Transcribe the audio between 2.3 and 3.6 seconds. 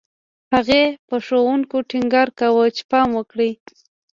کاوه چې پام وکړي